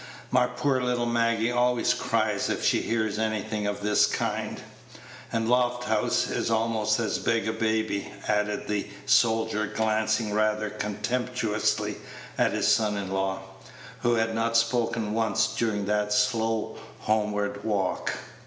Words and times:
"My 0.31 0.47
poor 0.47 0.81
little 0.81 1.05
Maggie 1.05 1.51
always 1.51 1.93
cries 1.93 2.49
if 2.49 2.65
she 2.65 2.81
hears 2.81 3.19
of 3.19 3.23
anything 3.25 3.67
of 3.67 3.81
this 3.81 4.07
kind; 4.07 4.59
and 5.31 5.47
Lofthouse 5.47 6.27
is 6.31 6.49
almost 6.49 6.99
as 6.99 7.19
big 7.19 7.47
a 7.47 7.53
baby," 7.53 8.11
added 8.27 8.67
the 8.67 8.87
soldier, 9.05 9.67
glancing 9.67 10.33
rather 10.33 10.71
contemptuously 10.71 11.97
at 12.35 12.51
his 12.53 12.67
son 12.67 12.97
in 12.97 13.11
law, 13.11 13.41
who 13.99 14.15
had 14.15 14.33
not 14.33 14.57
spoken 14.57 15.13
once 15.13 15.53
during 15.55 15.85
that 15.85 16.13
slow 16.13 16.77
homeward 17.01 17.63
walk. 17.63 18.11